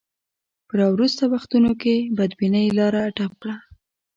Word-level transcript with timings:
په 0.67 0.73
راوروسته 0.79 1.23
وختونو 1.33 1.71
کې 1.81 1.95
بدبینۍ 2.17 2.67
لاره 2.79 3.01
ډب 3.15 3.31
کړه. 3.41 3.55